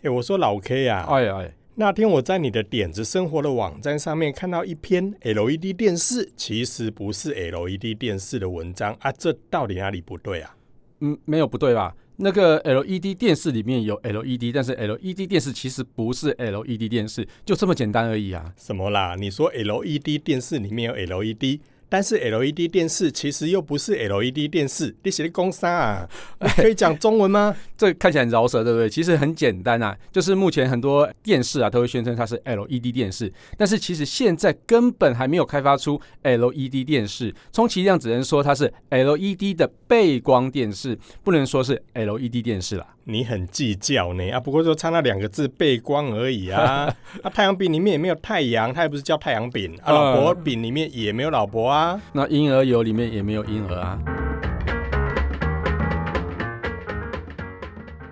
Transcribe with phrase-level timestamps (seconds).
[0.00, 10.56] 哎、欸，我说老 K 啊，哎哎，那天我在你的点子生活的网站上面看到一篇 LED 电视其实不是 LED 电视的文章啊，这到底哪里不对啊？
[11.00, 11.94] 嗯，没有不对吧？
[12.16, 18.52] 那个 LED 电视里面有 LED，但是 LED 电视其实不是 LED 电视，就这么简单而已啊。
[18.58, 19.16] 什么啦？
[19.18, 21.60] 你说 LED 电视里面有 LED？
[21.90, 26.08] 但是 LED 电视其实又不是 LED 电视，你写的公啥啊？
[26.56, 27.54] 可以讲中文吗？
[27.76, 28.88] 这看起来很饶舌，对不对？
[28.88, 42.86] 其实很简单啊，就是目前很多电视啊都会宣称它是 LED 电视，但是其实现在根本还没有开发出 LED 电视，充其量只能说它是 LED 的背光电视，不能说是 LED 电视啦。
[43.12, 46.92] 你很计较呢啊，不过就差那两个字背光而已啊。
[47.22, 49.92] 啊，太阳饼里面也没有太阳，它也不是叫太阳饼啊。
[49.92, 52.00] 老婆饼里面也没有老婆啊。
[52.12, 53.98] 那婴儿油里面也没有婴儿啊。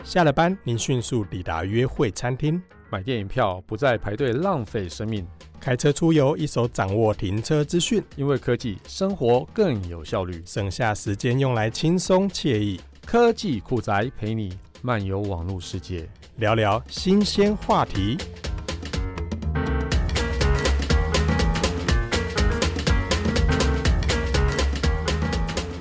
[0.02, 5.26] 下了班，您迅速抵达约会餐厅，买电影票不再排队浪费生命，
[5.60, 12.80] 开车出游一手掌握停车资讯，因为科技生活更有效率，省下时间用来轻松惬意。
[13.04, 18.16] 科技酷宅陪你漫游网络世界，聊聊新鲜话题。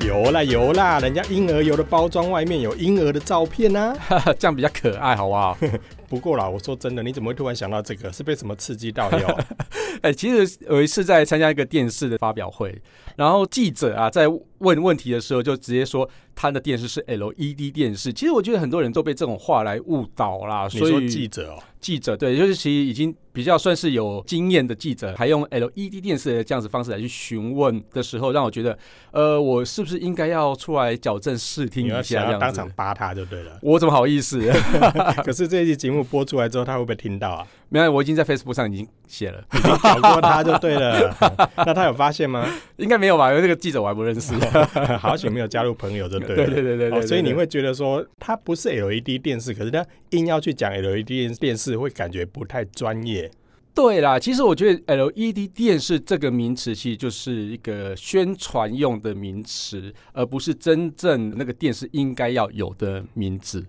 [0.04, 3.96] 有啦有啦，人家婴儿油的包装外面有婴儿的照片啊，
[4.40, 5.56] 这样比较可爱，好不好？
[6.10, 8.12] 不过啦，我说真的，你怎么会突然想到这个？
[8.12, 9.28] 是被什么刺激到哟？
[10.02, 12.82] 哎、欸，其实有一次在参加一个电视的发表会，
[13.16, 14.28] 然后记者啊在
[14.60, 16.10] 问问题的时候，就直接说。
[16.40, 20.70] 他的电视是 LED 电视，其实我觉得很多人都被这种话来误导啦。
[20.70, 28.78] 所以记者哦，记者对，就是其实已经比较算是有经验的记者，还用 LED 电视的这样子方式来去询问的时候，让我觉得，
[29.10, 33.58] 呃，我是不是应该要出来矫正视听一下，这样子当场扒他就对了。
[33.64, 34.40] 我怎么好意思？
[35.26, 37.48] 可是这一期节目播出来之后，他会不会听到啊？
[37.70, 41.14] 没有，我已经在 Facebook 上已经写了，已经讲过他就对了。
[41.66, 42.48] 那他有发现吗？
[42.78, 43.30] 应该没有吧？
[43.32, 44.34] 因为这个记者我还不认识，
[45.00, 46.36] 好久没有加入朋友就对了。
[46.36, 53.30] 对对对对对，所以你会觉得说它不是 LED 电视，可是它硬要去讲 LED 电视，会感觉不太专业。
[53.74, 63.64] 对啦，其实我觉得 LED 电视这个名词其实就是一个宣传用的名词，而不是真正那个电视应该要有的名字。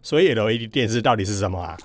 [0.00, 1.76] 所以 LED 电视到底是什么啊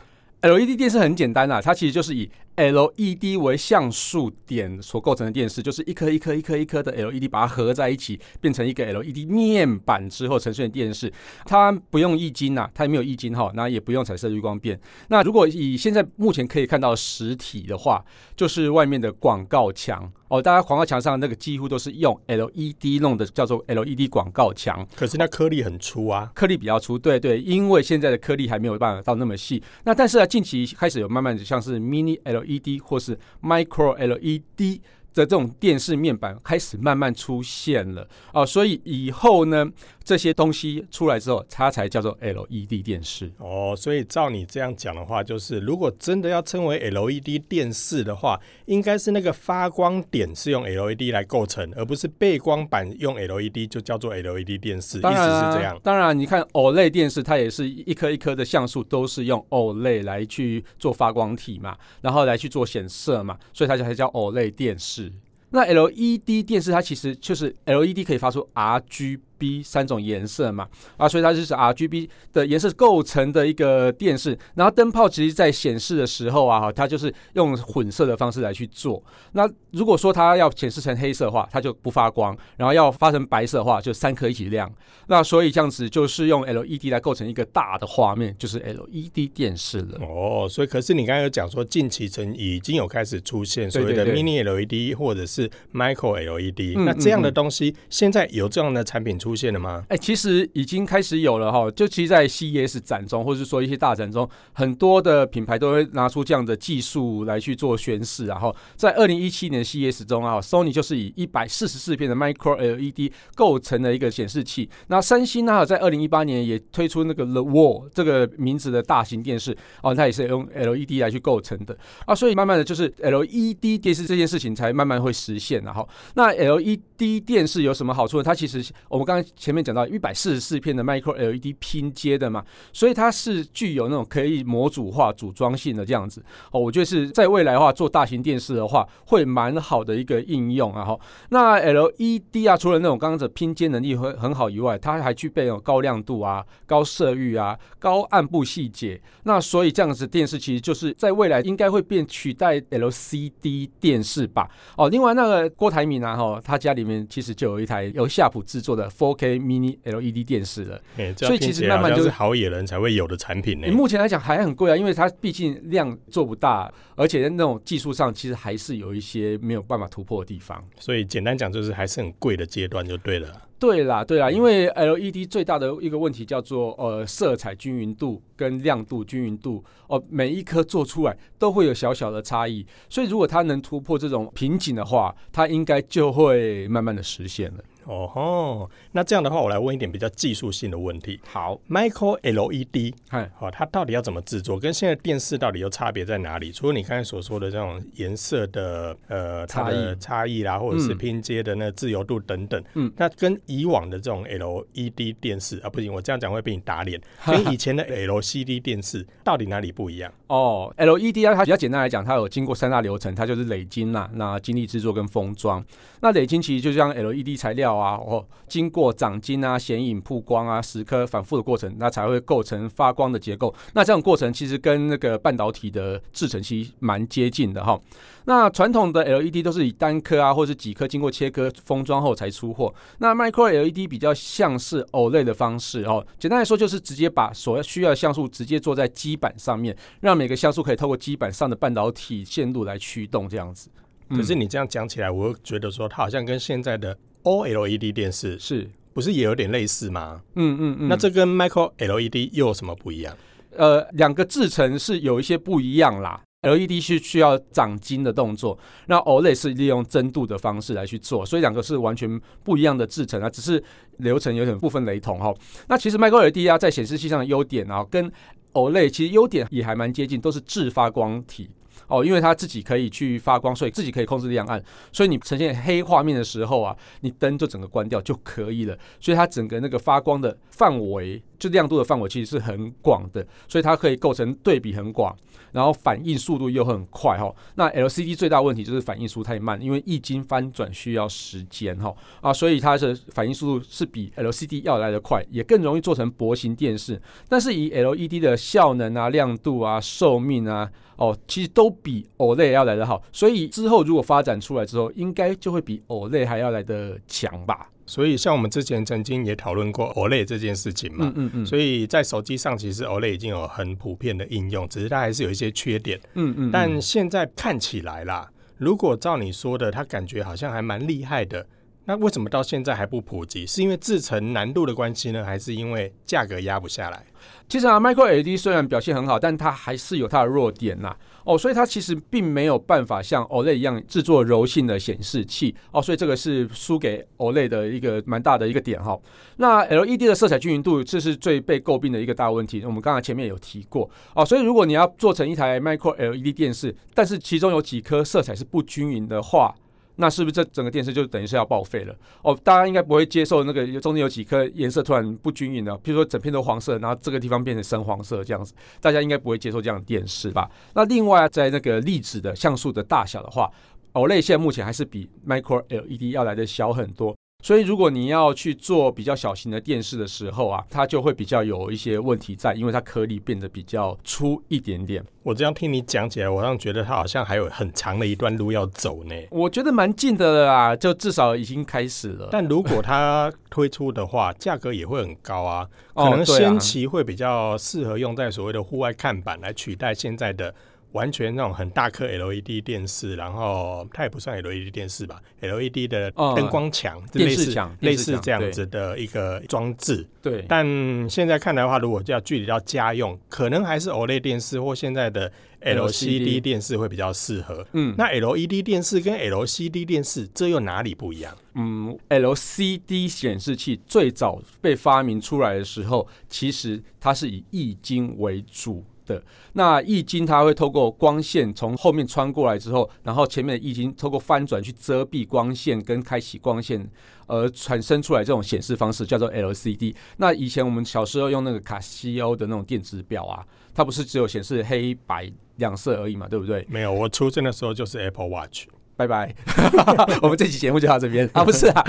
[0.42, 11.12] ？LED 电视很简单啦，它其实就是以 LED 为像素点所构成的电视，就是一颗一颗一颗一颗的 LED 把它合在一起，变成一个 LED 面板之后呈现的电视。
[11.46, 14.80] 它不用液晶呐，它也没有液晶哈，那也不用彩色滤光片。
[15.10, 18.04] 那如果以现在目前可以看到实体的话，
[18.36, 20.12] 就是外面的广告墙。
[20.28, 24.86] 哦，大家广告墙上那个几乎都是用 LED 弄的，叫做 LED 广告墙。
[24.96, 29.62] 可是那颗粒很粗啊，颗粒比较粗，对对，因为现在的颗粒还没有办法到那么细。
[29.84, 34.82] 那但是啊，近期开始有慢慢的像是 Mini LED E D 或是 Micro LED。
[35.16, 39.66] 的这种电视面板开始慢慢出现了啊，所以以后呢，
[40.06, 43.74] 这些东西出来之后，它才叫做 LED 电视哦。
[43.76, 55.00] 所以照你这样讲的话，就是如果真的要称为 LED 电视的话，应该是那个发光点是用 LED 来构成，而不是背光板用 LED 就叫做 LED 电视。
[55.00, 55.80] 当然啊，意思是这样。
[55.84, 65.12] 当然，你看 OLED 电视，它也是一颗一颗的像素都是用 OLED 来去做发光体嘛，然后来去做显色嘛，所以它就才叫 OLED 电视。
[65.52, 69.20] 那 LED 电视它其实就是 LED 可以发出 RGB
[69.64, 70.68] 三种颜色嘛，
[70.98, 74.38] 啊，所以它就是 RGB 的颜色构成的一个电视。
[74.56, 79.02] 然后灯泡其实在显示的时候啊，它就是用混色的方式来去做。
[79.34, 84.72] 那如果说它要显示成黑色的话，它就不发光；然后要发成白色的话，就三颗一起亮。
[85.08, 90.00] 那所以这样子就是用 LED 来构成一个大的画面，就是 LED 电视了。
[90.02, 99.84] 哦，所以可是你刚才有讲说，近期曾已经有开始出现所谓的 Mini LED 或者是 Micro LED，那这样的东西现在有这样的产品出现了吗？
[99.90, 101.70] 哎、其实已经开始有了哈。
[101.72, 108.26] 就其实，在 CES 展中，或者是说一些大展中，很多的品牌都会拿出这样的技术来去做宣示。
[108.26, 114.70] 然后在二零一七年 CES 中啊，Sony 就是以一百四十四片的 Micro LED 构成的一个显示器。
[114.88, 122.14] 那三星呢，在二零一八年也推出那个 The Wall 这个名字的大型电视哦，它也是用 LED 来去构成的啊。
[122.16, 125.62] 所以慢慢的就是 LED 电视这件事情才慢慢会实现。
[125.64, 128.24] 然后，那 LED 电视有什么好处呢？
[128.24, 136.60] 它其实我们刚刚前面讲到一百四十四片的 Micro LED 拼接的嘛，所以它是具有那种可以模组化组装性的这样子哦。
[136.60, 140.84] 我觉得是在未来的话，做大型电视的话，会蛮好的一个应用啊。
[140.84, 149.02] 哈，那 LED 啊，除了那种刚刚的拼接能力会很好以外，它还具备那种高亮度啊、高色域啊、高暗部细节。
[149.24, 154.50] 那所以这样子电视其实就是在未来应该会变取代 LCD 电视吧。
[154.78, 160.82] 哦，另外那个郭台铭啊，哈，他家里面其实就有一台由夏普制作的 4K Mini LED 电视了。
[160.98, 163.68] 欸、所以其实慢慢就是好野人才会有的产品呢。
[163.72, 170.64] 目前来讲还很贵啊，因为它毕竟量做不大，而且那种技术上其实还是有一些没有办法突破的地方。
[170.80, 173.42] 所以简单讲就是还是很贵的阶段就对了。
[173.58, 187.64] 对啦，对啦，因为 LED 最大的一个问题叫做呃色彩均匀度跟亮度均匀度哦，每一颗做出来都会有小小的差异，所以如果它能突破这种瓶颈的话，它应该就会慢慢的实现了。
[187.86, 191.20] 哦吼，那这样的话，我来问一点比较技术性的问题。
[191.28, 194.60] 好，Micro LED，嗨，好，它到底要怎么制作？
[194.60, 196.52] 跟现在电视到底有差别在哪里？
[196.52, 207.00] 除了你刚才所说的这种颜色的呃差异差异啦，或者是拼接的那个自由度等等，嗯，那跟以往的这种 LED 电视啊，不行，我这样讲会被你打脸。
[207.26, 210.12] 跟以前的 LCD 电视到底哪里不一样？
[210.28, 215.64] 哦，LED 啊，它比较简单来讲，它有经过三大流程，它就是磊晶啦，那晶粒制作跟封装。
[216.02, 223.54] 那磊晶其实就像 LED 材料啊，哦，经过长晶啊、显影、曝光啊、蚀刻反复的过程，那才会构成发光的结构。
[223.74, 227.80] 那这种过程其实跟那个半导体的制程期蛮接近的哈。
[228.28, 232.74] 那传统的 LED 都是以单颗啊，或者是几颗经过切割封装后才出货。
[232.98, 243.70] 那 Micro LED 比较像是 OLED 的方式哦，简单来说就是直接把所需要的像素直接做在基板上面，让每个像素可以透过基板上的半导体线路来驱动这样子。
[244.10, 246.96] 可是你这样讲起来，我觉得说它好像跟现在的
[247.26, 250.22] OLED 电视是不是也有点类似吗？
[250.36, 250.88] 嗯嗯嗯。
[250.88, 253.16] 那这跟 Micro LED 又有什么不一样？
[253.58, 256.22] 呃，两个制程是有一些不一样啦。
[256.42, 263.62] LED 是需要长晶的动作，那 OLED 是利用增度的方式来去做，所以两个是完全不一样的制程啊，只是
[263.98, 265.34] 流程有点部分雷同哈。
[265.68, 268.12] 那其实 Micro LED 啊，在显示器上的优点啊，跟
[268.54, 271.50] OLED 其实优点也还蛮接近，都是自发光体。
[271.88, 274.62] 哦，因为它自己可以去发光，所以自己可以控制亮暗，
[274.92, 278.78] 所以你呈现黑画面的时候啊，你灯就整个关掉就可以了。
[279.00, 285.16] 所以它整个那个发光的范围，就亮度的范围其实是很广的，所以它可以构成对比很广，
[285.52, 287.34] 然后反应速度又很快哈。
[287.56, 297.02] 那 LCD 最大问题就是反应速度太慢，因为液晶翻转需要时间哈啊，所以它的反应速度是比 LCD 要来得快，也更容易做成薄型电视。
[297.30, 300.70] 但是以 LED 的效能啊、亮度啊、寿命啊。
[300.98, 307.70] 哦，其实都比 OLED 要来得好，所以之后如果发展出来之后，应该就会比 OLED 还要来得强吧。
[307.86, 321.46] 所以像我们之前曾经也讨论过 OLED 这件事情嘛，嗯嗯嗯，所以在手机上其实 OLED 已经有很普遍的应用，只是它还是有一些缺点，嗯嗯，但现在看起来啦，如果照你说的，它感觉好像还蛮厉害的。
[321.88, 323.46] 那为什么到现在还不普及？
[323.46, 327.06] 是因为制成难度的关系呢，还是因为价格压不下来？
[327.48, 330.96] 其实啊，Micro LED 虽然表现很好，但它还是有它的弱点呐。
[331.26, 335.54] 哦，所以它其实并没有办法像 OLED 一样制作柔性的显示器。
[335.72, 338.98] 哦，所以这个是输给 OLED 的一个蛮大的一个点哈。
[339.38, 342.64] 那 LED 的色彩均匀度，这是最被诟病的一个大问题。
[342.64, 343.90] 我们刚才前面有提过。
[344.14, 349.54] 哦，所以如果你要做成一台 Micro LED 电视，但是其中有几颗色彩是不均匀的话，
[349.98, 351.96] 那是不是这整个电视就等于是要报废了？
[352.22, 360.50] 哦，大家应该不会接受那个中间有几颗颜色突然不均匀的，譬如说整片都黄色，然后这个地方变成深黄色这样子，大家应该不会接受这样的电视吧？
[360.74, 363.52] 那另外在那个粒子的像素的大小的话
[363.94, 367.16] ，OLED 现在目前还是比 Micro LED 要来的小很多。
[367.46, 375.06] 所以，如果你要去做比较小型的电视的时候啊，它就会比较有一些问题在，因为它颗粒变得比较粗一点点。
[375.22, 379.14] 我这样听你讲起来，我好像觉得它好像还有很长的一段路要走呢。
[379.30, 382.30] 我觉得蛮近的啦，就至少已经开始了。
[382.32, 390.52] 但如果它推出的话，价格也会很高啊，可能先期会比较适合用在所谓的户外看板来取代现在的。
[390.96, 400.08] 完全那种很大颗 LED 电视，然后它也不算 LED 电视吧，LED 的灯光墙，哦、类似类似这样子的一个装置。
[400.22, 400.66] 对，但
[401.10, 405.30] 现在看来的话，如果要具体到家用，可能还是 OLED 电视或现在的
[405.62, 407.68] LCD 电视会比较适合。
[407.74, 411.36] 嗯，那 LED 电视跟 LCD 电视这又哪里不一样？
[411.56, 418.84] 嗯，LCD 显示器最早被发明出来的时候，其实它是以液晶为主。
[419.06, 419.22] 的。
[419.54, 426.90] 那液晶它会透过光线从后面穿过来之后，然后前面的液晶透过翻转去遮蔽光线跟开启光线，
[427.28, 429.96] 而产生出来这种显示方式叫做 LCD。
[430.18, 436.66] 那以前我们小时候用那个卡西欧的那种电子表啊，它不是只有显示黑白两色而已嘛，对不对？
[436.70, 438.66] 没有，我出生的时候就是 Apple Watch。
[438.98, 439.36] 拜拜，
[440.24, 441.84] 我们这期节目就到这边啊，不是啊。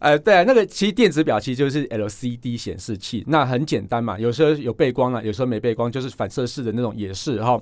[0.00, 7.60] 呃，对啊，那个其实电子表其实就是 LCD 显示器，那很简单嘛，有时候有背光啊，有时候没背光，就是反射式的那种也是哈。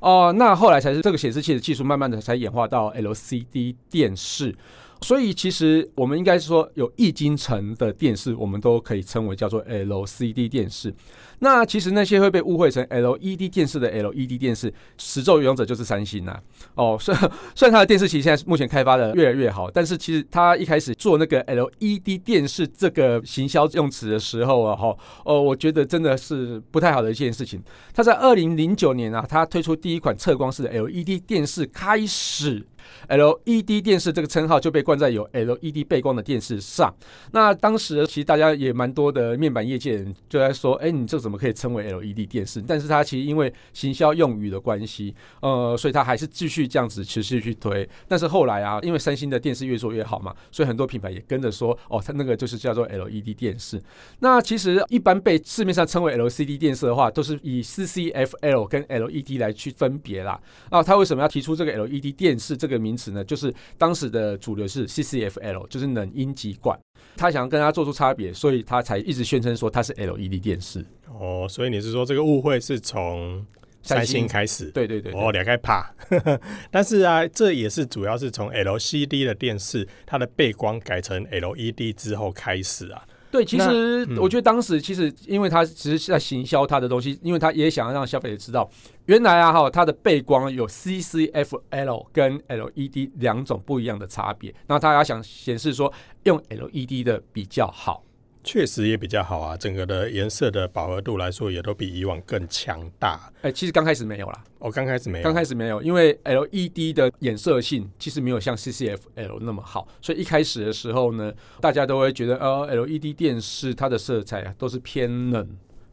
[0.00, 4.54] 哦，那后来才是这个显示器的技术，慢慢的才演化到 LCD 电视。
[5.00, 10.92] 所以其实我们应该说，有液晶层的电视，我们都可以称为叫做 LCD 电视。
[11.40, 16.36] 那其实那些会被误会成 LED 电视的 LED 电视，始作俑者就是三星呐。
[16.74, 27.62] 哦， 虽然虽然它的电视其实现在目前开发的越来越好，但是其实它一开始做那个 LED 电视这个行销用词的时候啊，哈，哦，我觉得真的是不太好的一件事情。
[27.94, 32.66] 它在二零零九年啊，它推出第一款测光式的 LED 电视开始。
[33.08, 36.94] LED 电视这个称号就被冠在有 LED 背光的电视上。
[37.32, 47.88] 那当时其实大家也蛮多的面板业界人就在说：“哎，你这怎么可以称为 LED 电视？”但是它其实因为行销用语的关系，呃，所以它还是继续这样子持续去推。
[48.06, 53.80] 但是后来啊，因为三星的电视越做越好嘛，所以很多品牌也跟着说：“哦，它那个就是叫做 LED 电视。”
[54.20, 60.40] 那其实一般被市面上称为 LCD 电视的话，都是以 CCFL 跟 LED 来去分别啦。
[60.70, 62.77] 啊，他为什么要提出这个 LED 电视这个？
[62.78, 66.78] 名词呢，就是当时的主流是 CCFL，就是冷阴极管。
[67.16, 70.84] 他想要跟他做出差别，所以他才一直宣称说它是 LED 电视。
[71.18, 73.44] 哦，所以你是说这个误会是从
[73.82, 74.70] 三星开始？
[74.70, 75.92] 对对对，对，哦，两个怕。
[76.70, 83.04] 但是啊，这也是主要是从 LCD 的电视，它的背光改成 LED 之后开始啊。
[83.30, 88.68] 对，其实我觉得当时其实，因为他只是在行销他的东西，因为他也想要让消费者知道，
[89.06, 95.92] 原来啊哈，它的背光有 CCFL 跟 LED 两种不一样的差别，那他要想显示说
[96.24, 98.02] 用 LED 的比较好。
[98.50, 103.30] 确实也比较好啊，整个的颜色的饱和度来说，也都比以往更强大。
[103.42, 115.46] 哎、欸，其实刚开始没有啦，哦，刚开始没有，刚开始没有，因为 LED 的衍射性其实没有像 CCFL 那么好，所以一开始的时候呢，大家都会觉得，呃，LED 电视它的色彩啊都是偏冷，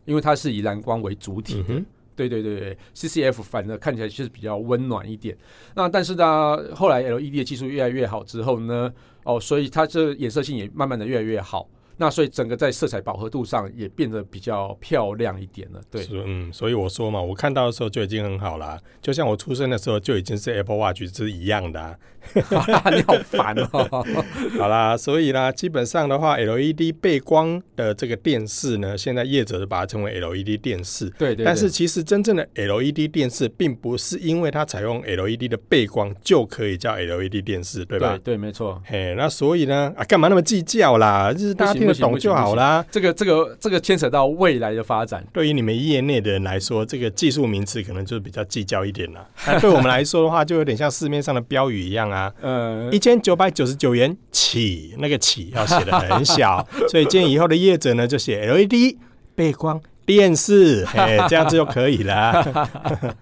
[0.06, 1.66] 因为它是以蓝光为主体的。
[1.68, 1.86] 嗯、
[2.16, 5.38] 对对对对，CCF 反而看起来就是比较温暖一点。
[5.76, 8.94] 那但是呢，后来 LED 的技术越来越好之后呢，
[9.26, 11.68] 哦，所以它这衍射性也慢慢的越来越好。
[11.98, 21.96] 那所以整个在色彩饱和度上也变得比较漂亮一点了，对，嗯，所以我说嘛，我看到的时候就已经很好了，就像我出生的时候就已经是 Apple Watch 是一样的、啊。
[22.36, 24.04] 你好烦哦。
[24.58, 31.08] 好啦，所以呢，基本上的话，LED 背光的这个电视呢，现在业者就把它称为 LED 电视。
[31.12, 31.46] 对，对对。
[31.46, 38.18] 但是其实真正的 LED 电视，并不是因为它采用 LED 的背光就可以叫 LED 电视，对吧？
[38.18, 38.82] 对，对，没错。
[38.86, 41.32] 嘿，那所以呢，啊，干嘛那么计较啦？
[41.32, 41.85] 就是大家。
[41.94, 42.86] 懂就好啦。
[42.92, 45.26] 这个、这个、这个牵扯到未来的发展。
[45.32, 49.26] 对于你们业内的人来说，这个技术名词可能就是比较计较一点啦。
[49.46, 52.32] 那 对我们来说的话，就有点像市面上的标语一样啊。
[52.42, 58.98] 嗯，一千九百九十九元起，那个起要写的很小， 所以建议以后的业者呢，就写 LED
[59.36, 63.16] 背光电视，嘿，这样子就可以了。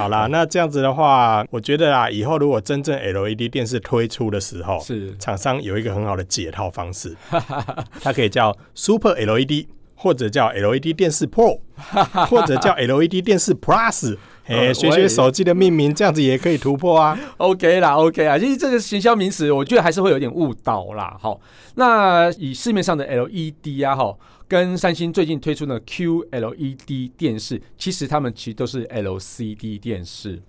[0.00, 5.14] 好啦，那这样子的话，我觉得啊，以后如果真正 LED 电视推出的时候，是。
[5.18, 7.14] 厂商有一个很好的解套方式，
[8.02, 11.60] 它可以叫 Super LED，或者叫 LED 电视 Pro，
[12.28, 14.16] 或者叫 LED 电视 Plus，
[14.50, 17.18] 哎，学学手机的命名，这样子也可以突破啊。
[17.38, 21.16] OK 啦，OK 啊，其实这个行销名词，我觉得还是会有点误导啦。
[21.20, 21.40] 好，
[21.76, 24.16] 那以市面上的 LED 啊，哈。
[24.48, 30.42] 跟三星最近推出的 QLED 电视，其实他们其实都是 LCD 电视，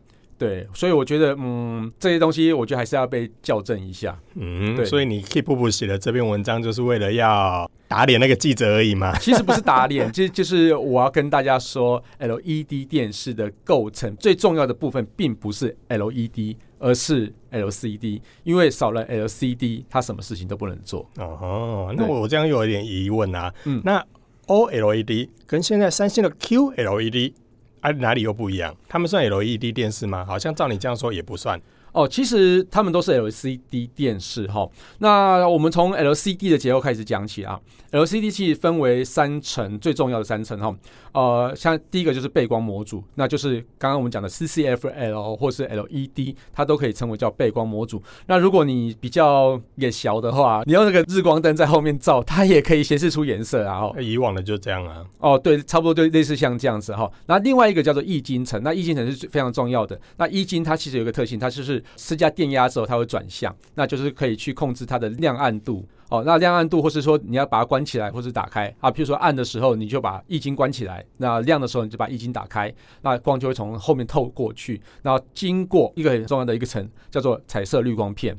[0.46, 9.16] 对，所以我觉得，嗯，这些东西我觉得还是要被校正一下，嗯，对，所以你 Keep 不写的这篇文章就是为了要打脸那个记者而已嘛？
[9.22, 16.56] 其实不是打脸， 就就是我要跟大家说，LED 电视的构成最重要的部分，并不是 LED。
[16.84, 21.08] 而是 LCD，因为少了 LCD，它什么事情都不能做。
[21.20, 23.54] 哦，那我这样又有点疑问啊。
[23.66, 24.04] 嗯，那
[24.48, 27.34] OLED 跟现在三星的 QLED
[27.82, 28.76] 哎哪里又不一样？
[28.88, 30.24] 他们算 LED 电视吗？
[30.26, 31.60] 好像照你这样说也不算。
[31.92, 34.68] 哦，其实他们都是 LCD 电视哈。
[35.00, 37.60] 那我们从 LCD 的结构开始讲起啊。
[37.92, 40.74] LCD 其实分为三层，最重要的三层哈。
[41.12, 48.02] 呃，像第一个就是背光模组，那就是刚刚我们讲的 CCFL 或是 LED，它都可以称为叫背光模组。
[48.28, 53.82] 那如果你比较眼小的话，你用那个日光灯在后面照，它也可以显示出颜色啊。
[53.82, 55.04] 哦，以往的就这样啊。
[55.20, 57.12] 哦，对，差不多就类似像这样子哈。
[57.26, 60.00] 那另外一个叫做液晶层，那液晶层是非常重要的。
[60.16, 65.86] 那液晶它其实有一个特性，它就是施加电压之后它会转向，那就是可以去控制它的亮暗度。
[66.10, 68.92] 哦，那亮暗度，或是说你要把它关起来，或是打开啊。
[68.92, 72.70] 比如说暗的时候，你就把液晶关起来；那亮的时候，你就把液晶打开，
[73.02, 74.82] 那光就会从后面透过去。
[75.04, 78.38] 然后经过一个很重要的一个层，叫做彩色滤光片。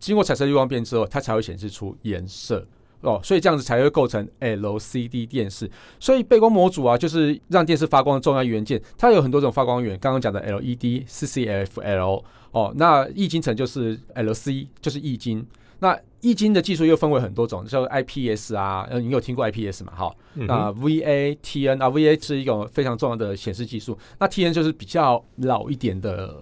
[0.00, 2.66] 经过彩色滤光片之后，它才会显示出颜色
[3.02, 3.20] 哦。
[3.22, 5.70] 所以这样子才会构成 LCD 电视。
[6.00, 8.82] 所以背光模组啊，就是让电视发光的重要元件。
[8.98, 12.24] 它有很多种发光源，刚刚讲的 LED、CCFL
[12.56, 12.72] 哦。
[12.76, 15.46] 那易晶层就是 LC，就是易晶。
[15.78, 19.92] 那易晶的技术又分为很多种，叫 IPS 啊，呃，你有听过 IPS 嘛？
[19.94, 26.34] 哈，嗯、那 VA、TN 啊，VA 是一种非常重要的显示技术，那 TN 就是比较老一点的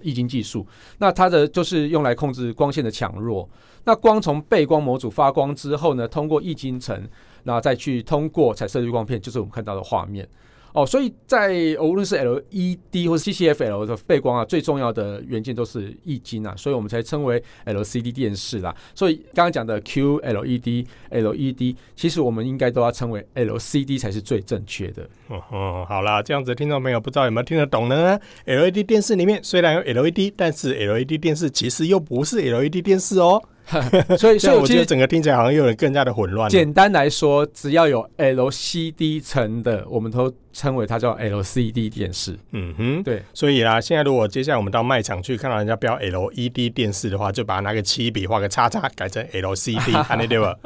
[0.00, 3.46] 易晶技术，那它的就是用来控制光线的强弱。
[3.84, 7.06] 那光从背光模组发光之后呢，通过易晶层，
[7.44, 10.26] 然后再去通过彩色滤光片，就是我们看到的画面。
[10.72, 18.74] 哦，所以在无论是 LED 或是 CCFL 的背光啊，最重要的元件都是液晶啊，所以我们才称为 LCD 电视啦。
[18.94, 25.08] 所以刚刚讲的 QLED、LED，其实我们应该都要称为 LCD 才是最正确的。
[25.28, 33.42] 哦，好啦，这样子听众朋友不知道有没有听得懂呢？LED 电视里面虽然有 LED，但是 LED 电视其实又不是 LED 电视哦。
[34.18, 36.50] 所以，所以我觉得整个听起来好像有点更加的混乱。
[36.50, 42.36] 简单来说，只要有 LCD 层的，我们都称为它叫 LCD 电视。
[42.52, 43.22] 嗯哼，对。
[43.32, 50.56] 所以啦，现在如果接下来我们到卖场去看到人家标 LED 电视的话，就把它拿个七笔画个叉叉，改成 LCD，看得对吧？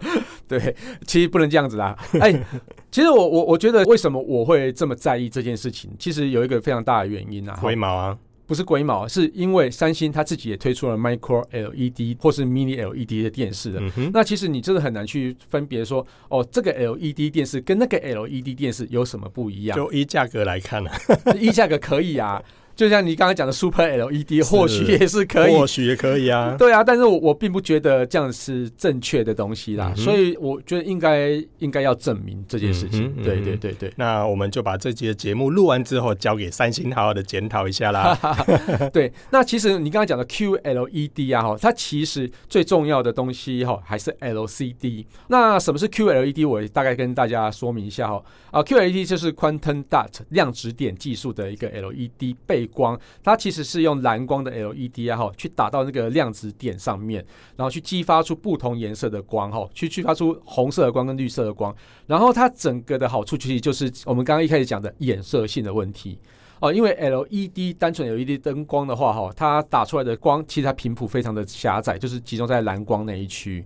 [0.49, 0.75] 对，
[1.07, 1.97] 其实不能这样子啦。
[2.21, 2.33] 哎，
[2.91, 5.91] 其实我我我觉得为什么我会这么在意这件事情？
[5.99, 8.17] 其实有一个非常大的原因啊，灰毛啊。
[8.47, 13.81] 不是龟毛，是因为三星它自己也推出了 Micro LED 或是 Mini LED 的电视的。
[13.97, 19.77] 嗯、那其实你真的很难去分别说，哦，这个 LED 电视跟那个 LED 电视有什么不一样？
[19.77, 22.43] 就依价格来看呢、啊， 依价格可以啊。
[22.75, 26.57] 就像你刚刚讲的 Super LED，或许也是可以，或许也可以啊。
[26.59, 33.13] 对啊，但是我我并不觉得这样是正确的东西啦，嗯、所以我觉得应该应该要证明这件事情。
[33.17, 33.93] 嗯、对对对对。
[33.97, 38.19] 那我们就把这集的节目录完之后，交给三星好好的检讨一下啦。
[38.93, 45.05] 对，那其实你刚刚讲的 QLED 啊，哈，它其实最重要的东西哈还是 LCD。
[45.29, 46.49] 那什么是 QLED？
[46.49, 48.23] 我大概跟大家说明一下哈。
[48.51, 57.25] 啊，QLED 就是 Quantum Dot 量子点技术的一个 LED 背光，它其实是用蓝光的 LED 啊，哈，去打到那个量子点上面，
[57.57, 61.75] 然后去激发出不同颜色的光，哈，去激发出红色的光跟绿色的光。
[62.07, 66.19] 然后它整个的好处其实就是我们刚刚一开始讲的衍射性的问题
[66.61, 73.65] 哦，因为 LED 单纯 LED 灯光的话，哈，它打出来的光其实它频谱非常的狭窄，就是集中在蓝光那一区。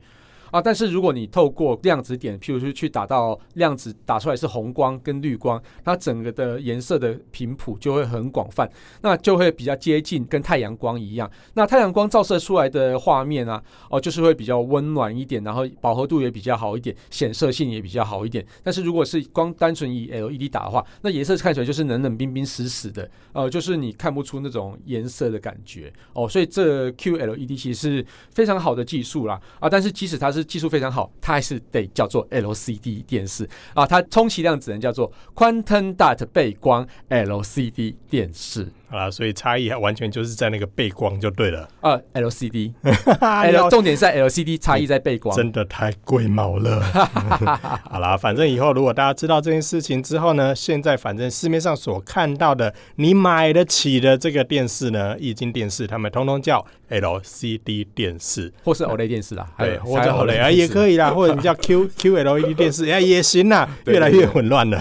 [0.51, 8.69] 啊，但是如果你透过量子点，譬如说去打到量子打出来是红光跟绿光，它整个的颜色的频谱就会很广泛，
[9.03, 11.31] 那就会比较接近跟太阳光一样。
[11.55, 18.45] 那太阳光照射出来的画面啊，哦，就是会比较温暖一点，然后饱和度也比较好一点，显色性也比较好一点。
[18.63, 26.29] 但是如果是光单纯以 LED 打的话，那颜色看起来就是冷冷冰冰死死的，呃，就是你看不出那种颜色的感觉哦。
[26.29, 38.71] 所以这 QLED 其实是非常好的技术啦，啊，但是即使它是技术非常好，它还是得叫做 LCD 电视啊，它充其量只能叫做 Quantum Dot 背光 LCD 电视。
[38.91, 41.69] 好啦，所以差异完全就是在那个背光就对了。
[41.83, 46.81] 呃，LCD，L 重点是在 LCD，差异在背光，真的太贵毛了。
[47.91, 64.81] 好啦，反正以后如果大家知道这件事情之后呢，现在反正市面上所看到的你买得起的这个电视呢，液晶电视，他们通通叫 LCD 电视，或是 OLED 电视啦，对，或者 OLED 啊也可以啦，或者你叫 Q QLED 电视，哎也行啦，越来越混乱了。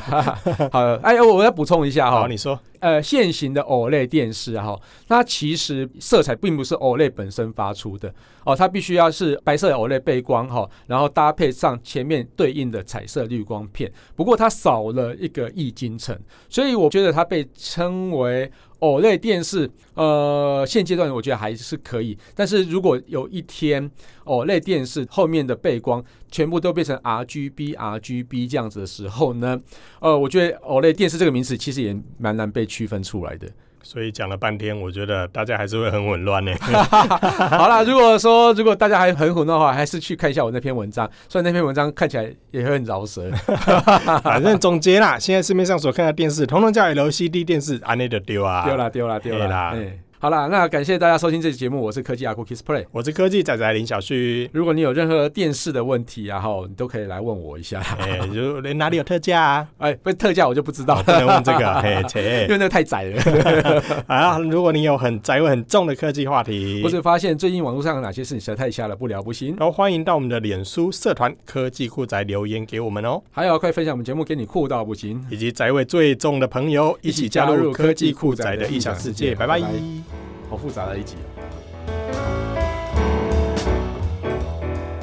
[0.71, 2.57] 好，哎，我要补充一下哈，好，你说。
[2.79, 8.13] 呃，现行的 OLED 电视哈，它其实色彩并不是 OLED 本身发出的
[8.45, 13.91] 哦，它必须要是白色的 OLED 背光哈，然后搭配上前面对应的彩色滤光片。
[14.15, 16.17] 不过它少了一个液晶层，
[16.49, 18.51] 所以我觉得它被称为。
[18.79, 22.17] OLED 电视，呃，现阶段我觉得还是可以。
[22.35, 23.89] 但是如果有一天
[24.25, 29.59] OLED 电视后面的背光全部都变成 RGB、RGB 这样子的时候呢，
[29.99, 33.47] 呃，我觉得 OLED 电视这个名词其实也蛮难被区分出来的。
[33.87, 36.51] 所以讲了半天，我觉得大家还是会很混乱呢。
[36.59, 41.09] 好啦，如果说如果大家还很混乱的话，还是去看一下我那篇文章。
[41.29, 43.31] 虽然那篇文章看起来也会很饶舌，
[44.21, 49.73] 反正总结啦，现在市面上所看的电视，统统叫 LCD 电视，安内的丢啊，丢啦丢啦丢啦。
[50.19, 54.49] 欸好了，那感谢大家收听这期节目，我是科技阿酷 Kiss Play，我是科技仔仔林小旭。
[54.51, 57.79] 如果你有任何电视的问题，然后你都可以来问我一下。
[57.99, 59.67] 哎、欸，就哪里有特价啊？
[59.77, 63.21] 哎、欸，不是特价我就不知道，哦、不能问这个，嘿， 切，因为那个太窄了。
[64.07, 73.21] 啊，如果你有很宅味很重的科技话题，或是发现最近网络上有哪些事情实在太瞎了，不聊不行，然后欢迎到我们的脸书社团科技酷宅留言给我们哦。
[73.29, 79.35] 还有，快分享我们节目给你酷到不行，以及宅味最重的朋友一起加入科技酷宅的异想世界。
[79.35, 79.61] 拜拜。
[79.61, 80.06] 拜拜
[80.49, 81.15] 好复杂的一集。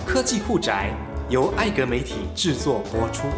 [0.07, 0.91] 科技酷宅
[1.29, 3.29] 由艾格媒体制作播出。